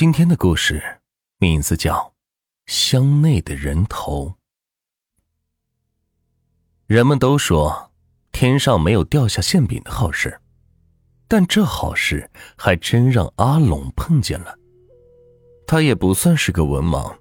[0.00, 0.82] 今天的故事
[1.36, 1.94] 名字叫
[2.64, 4.28] 《箱内的人头》。
[6.86, 7.92] 人们都说
[8.32, 10.40] 天上没有掉下馅饼的好事，
[11.28, 14.58] 但这好事还真让阿龙碰见了。
[15.66, 17.14] 他也不算是个文盲，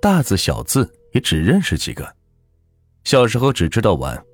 [0.00, 2.16] 大字小字也只认识几个。
[3.04, 4.24] 小时候只知道玩，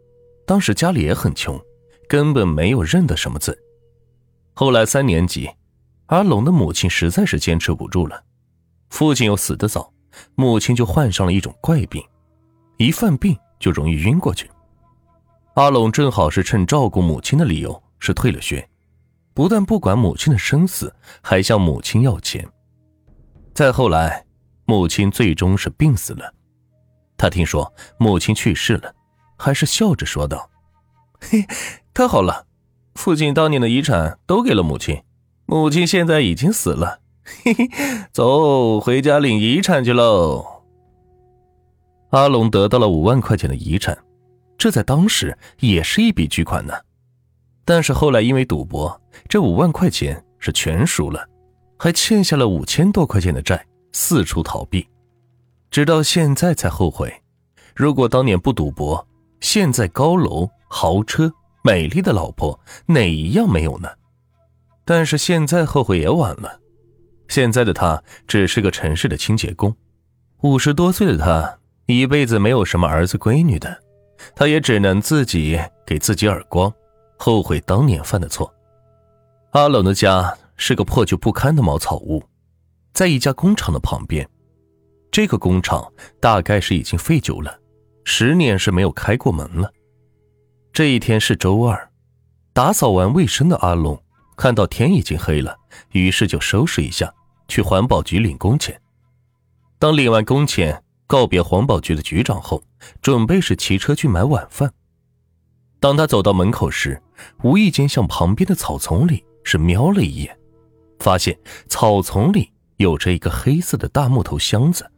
[0.47, 1.61] 当时家里也很穷，
[2.09, 3.61] 根本没有认得什么字。
[4.55, 5.51] 后来三年级。
[6.09, 8.25] 阿龙的母亲实在是坚持不住了，
[8.89, 9.93] 父亲又死得早，
[10.35, 12.03] 母亲就患上了一种怪病，
[12.79, 14.51] 一犯病就容易晕过去。
[15.55, 18.67] 阿龙正好是趁照顾母亲的理由是退了学，
[19.35, 22.49] 不但不管母亲的生死，还向母亲要钱。
[23.53, 24.25] 再后来，
[24.65, 26.33] 母亲最终是病死了，
[27.19, 28.95] 他听说母亲去世了，
[29.37, 30.49] 还是笑着说道
[31.21, 31.45] ：“嘿，
[31.93, 32.47] 太好了，
[32.95, 34.99] 父亲当年的遗产都给了母亲。”
[35.51, 37.01] 母亲现在已经死了，
[37.43, 37.71] 嘿嘿，
[38.13, 40.45] 走，回家领遗产去喽。
[42.11, 43.97] 阿龙得到了五万块钱的遗产，
[44.59, 46.75] 这在当时也是一笔巨款呢。
[47.65, 51.27] 但是后来因为赌博，这五万块钱是全输了，
[51.79, 54.87] 还欠下了五千多块钱的债，四处逃避，
[55.71, 57.11] 直到现在才后悔。
[57.75, 59.03] 如果当年不赌博，
[59.41, 61.33] 现在高楼、豪车、
[61.65, 63.89] 美丽的老婆，哪一样没有呢？
[64.89, 66.61] 但是现在后悔也晚了，
[67.29, 69.77] 现在的他只是个城市的清洁工，
[70.41, 73.79] 五十多岁的他一辈子没有什么儿子闺女的，
[74.35, 76.73] 他也只能自己给自己耳光，
[77.19, 78.51] 后悔当年犯的错。
[79.51, 82.23] 阿冷的家是个破旧不堪的茅草屋，
[82.95, 84.27] 在一家工厂的旁边，
[85.11, 85.87] 这个工厂
[86.19, 87.55] 大概是已经废旧了，
[88.05, 89.71] 十年是没有开过门了。
[90.73, 91.91] 这一天是周二，
[92.55, 94.03] 打扫完卫生的阿龙。
[94.39, 95.59] 看到天已经黑了，
[95.91, 97.13] 于是就收拾一下，
[97.49, 98.81] 去环保局领工钱。
[99.81, 102.63] 当领完工钱，告别环保局的局长后，
[103.03, 104.73] 准备是骑车去买晚饭。
[105.81, 107.03] 当他走到门口时，
[107.43, 110.39] 无意间向旁边的草丛里是瞄了一眼，
[111.01, 111.37] 发现
[111.69, 114.89] 草丛里有着一个黑色的大木头箱子。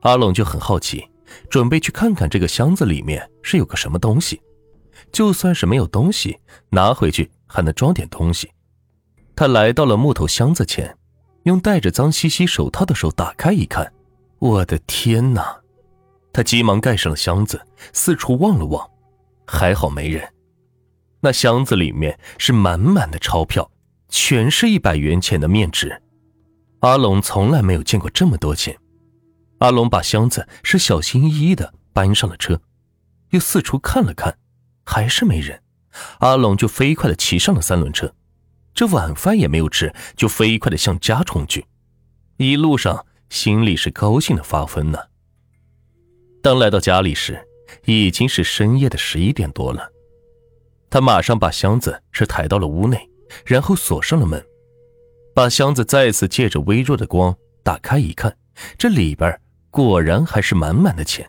[0.00, 1.08] 阿龙就很好奇，
[1.48, 4.42] 准备去看看这个箱子里面是有个什么东西。
[5.12, 6.40] 就算是没有东西，
[6.70, 7.30] 拿回去。
[7.46, 8.50] 还能装点东西。
[9.34, 10.96] 他来到了木头箱子前，
[11.44, 13.92] 用戴着脏兮兮手套的手打开一看，
[14.38, 15.60] 我的天哪！
[16.32, 17.60] 他急忙盖上了箱子，
[17.92, 18.90] 四处望了望，
[19.46, 20.32] 还好没人。
[21.20, 23.70] 那箱子里面是满满的钞票，
[24.08, 26.02] 全是一百元钱的面值。
[26.80, 28.76] 阿龙从来没有见过这么多钱。
[29.58, 32.60] 阿龙把箱子是小心翼翼的搬上了车，
[33.30, 34.36] 又四处看了看，
[34.84, 35.62] 还是没人。
[36.20, 38.12] 阿龙就飞快的骑上了三轮车，
[38.74, 41.64] 这晚饭也没有吃，就飞快的向家冲去。
[42.36, 44.98] 一路上心里是高兴的发疯呢。
[46.42, 47.46] 当来到家里时，
[47.84, 49.90] 已经是深夜的十一点多了。
[50.88, 53.10] 他马上把箱子是抬到了屋内，
[53.44, 54.44] 然后锁上了门，
[55.34, 58.36] 把箱子再次借着微弱的光打开一看，
[58.78, 59.40] 这里边
[59.70, 61.28] 果然还是满满的钱，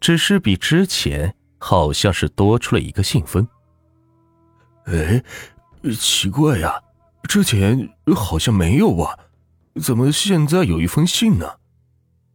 [0.00, 3.46] 只是比之前好像是多出了一个信封。
[4.84, 5.22] 哎，
[5.96, 6.82] 奇怪呀，
[7.28, 9.16] 之前好像没有啊，
[9.80, 11.58] 怎么现在有一封信呢？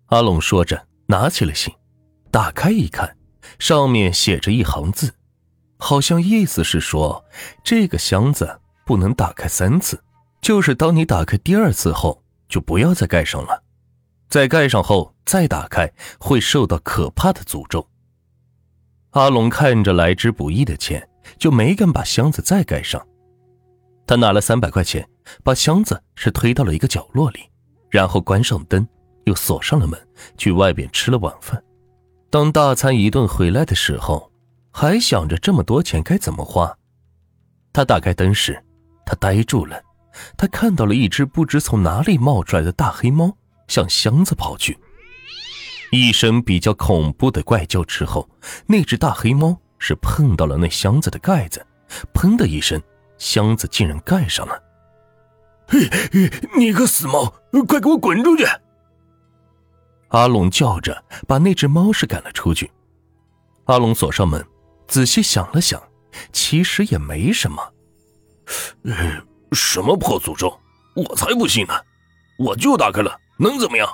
[0.08, 1.74] 阿龙说着，拿起了信，
[2.32, 3.18] 打开一看，
[3.60, 5.14] 上面写着一行字，
[5.78, 7.26] 好像意思是说，
[7.64, 10.02] 这个箱子不能打开三次，
[10.42, 13.64] 就是当你打开第二次后，就不要再盖上了，
[14.30, 17.86] 在盖上后再打开，会受到可怕的诅咒。
[19.12, 21.08] 阿龙看着来之不易的钱。
[21.38, 23.06] 就没敢把箱子再盖上。
[24.06, 25.08] 他拿了三百块钱，
[25.44, 27.42] 把箱子是推到了一个角落里，
[27.90, 28.88] 然后关上灯，
[29.26, 30.00] 又锁上了门，
[30.38, 31.62] 去外边吃了晚饭。
[32.30, 34.32] 当大餐一顿回来的时候，
[34.72, 36.78] 还想着这么多钱该怎么花。
[37.74, 38.64] 他打开灯时，
[39.06, 39.82] 他呆住了，
[40.38, 43.38] 他看到了一只不知从哪里冒出来的大黑猫
[43.68, 44.78] 向箱子跑去。
[45.92, 48.30] 一声比较恐怖的怪叫之后，
[48.68, 49.58] 那只大黑猫。
[49.80, 51.66] 是碰到了那箱子的盖子，
[52.14, 52.82] 砰的一声，
[53.18, 54.64] 箱子竟然盖上了。
[55.68, 55.90] 嘿，
[56.58, 57.34] 你个死猫，
[57.68, 58.46] 快给我滚出去！
[60.10, 62.72] 阿龙叫着，把那只猫是赶了出去。
[63.66, 64.46] 阿龙锁上门，
[64.88, 65.82] 仔细想了想，
[66.32, 67.74] 其实也没什么。
[69.52, 70.58] 什么破诅咒？
[70.96, 71.74] 我才不信呢！
[72.40, 73.88] 我就打开了，能怎么样？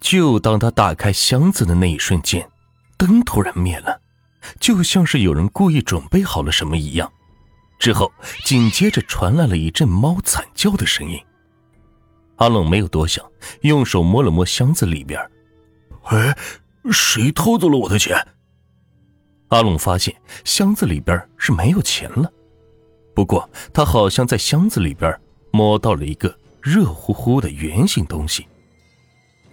[0.00, 2.48] 就当他打开箱子的那一瞬间，
[2.96, 3.99] 灯突然灭了。
[4.58, 7.12] 就像是有人故意准备好了什么一样，
[7.78, 8.12] 之后
[8.44, 11.18] 紧接着传来了一阵猫惨叫的声音。
[12.36, 13.24] 阿冷没有多想，
[13.62, 15.20] 用手摸了摸箱子里边。
[16.04, 16.36] 哎，
[16.90, 18.16] 谁偷走了我的钱？
[19.48, 20.14] 阿龙发现
[20.44, 22.32] 箱子里边是没有钱了，
[23.14, 25.20] 不过他好像在箱子里边
[25.52, 28.46] 摸到了一个热乎乎的圆形东西。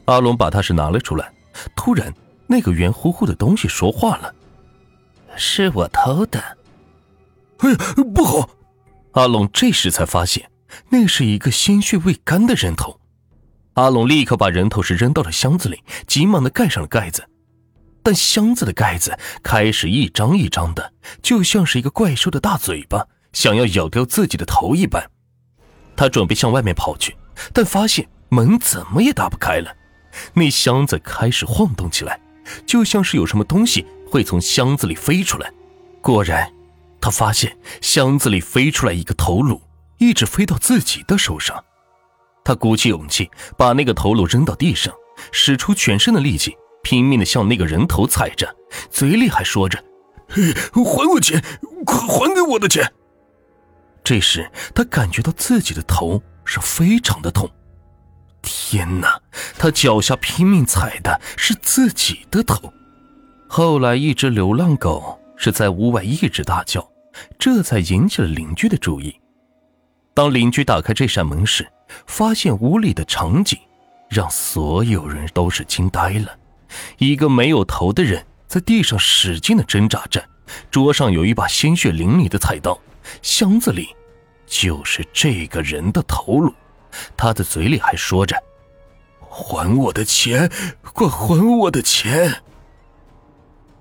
[0.06, 1.34] 阿龙把它是拿了出来，
[1.76, 2.14] 突然
[2.48, 4.34] 那个圆乎乎的东西说话了
[5.38, 6.58] ：“是我偷的。”
[7.60, 7.78] 哎呀，
[8.14, 8.50] 不好！
[9.14, 10.50] 阿龙这时才发现，
[10.90, 13.00] 那是一个鲜血未干的人头。
[13.74, 17.28] 阿龙立刻把人头是扔到了箱子里，急忙的盖上了盖子。
[18.04, 25.10] 但箱子的盖子开始一张一张的，就像是一个怪兽的大嘴巴，想要咬掉自己的头一般。
[25.96, 27.16] 他准备向外面跑去，
[27.52, 29.76] 但发现门怎么也打不开了。
[30.34, 32.20] 那箱子开始晃动起来，
[32.66, 35.52] 就像是有什么东西会从箱子里飞出来。
[36.02, 36.52] 果然。
[37.00, 39.62] 他发现箱子里飞出来一个头颅，
[40.00, 41.64] 一直飞到自己的手上。
[42.44, 44.92] 他鼓起勇气把那个头颅扔到地上，
[45.32, 48.54] 使出全身的力气，拼命的向那个人头踩着，
[48.90, 49.82] 嘴里还说着
[50.28, 51.42] ：“还我钱，
[51.86, 52.92] 快还给我的钱！”
[54.04, 57.50] 这时他感觉到自己的头是非常的痛。
[58.42, 59.22] 天哪！
[59.58, 62.74] 他脚下拼命踩的是自己的头。
[63.48, 66.88] 后来，一只流浪狗是在屋外一直大叫。
[67.40, 69.20] 这才引起了邻居的注意。
[70.14, 71.68] 当邻居打开这扇门时，
[72.06, 73.58] 发现屋里的场景
[74.08, 76.38] 让所有人都是惊呆了。
[77.00, 80.24] 一个没有头的人在地上使劲的挣扎着，
[80.70, 82.80] 桌上有一把鲜血淋漓的菜刀，
[83.24, 83.90] 箱子里
[84.46, 86.54] 就是这个人的头颅。
[87.16, 88.38] 他的嘴里还说着
[89.20, 90.52] ：“还我的钱，
[90.94, 92.42] 快还我的钱！”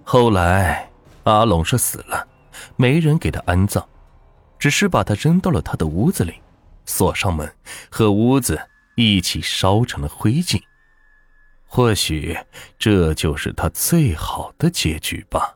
[0.09, 0.89] 后来，
[1.25, 2.29] 阿龙是死了。
[2.77, 3.85] 没人给他安葬，
[4.57, 6.35] 只是把他扔到了他的屋子里，
[6.85, 7.53] 锁上门，
[7.91, 8.57] 和屋子
[8.95, 10.63] 一起烧成了灰烬。
[11.67, 12.39] 或许
[12.79, 15.56] 这就是他最好的结局吧。